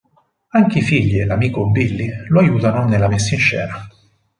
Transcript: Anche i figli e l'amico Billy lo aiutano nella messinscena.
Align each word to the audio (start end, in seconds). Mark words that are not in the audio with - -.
Anche 0.47 0.79
i 0.79 0.81
figli 0.81 1.19
e 1.19 1.25
l'amico 1.27 1.69
Billy 1.69 2.09
lo 2.29 2.39
aiutano 2.39 2.87
nella 2.87 3.07
messinscena. 3.07 3.87